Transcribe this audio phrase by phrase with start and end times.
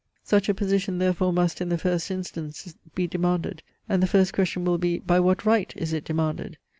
[0.23, 4.65] Such a position therefore must, in the first instance be demanded, and the first question
[4.65, 6.57] will be, by what right is it demanded?